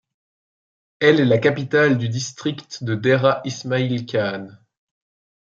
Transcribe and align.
Elle 0.99 1.19
est 1.19 1.25
la 1.25 1.37
capitale 1.37 1.99
du 1.99 2.09
district 2.09 2.83
de 2.83 2.95
Dera 2.95 3.39
Ismail 3.45 4.07
Khan. 4.07 4.47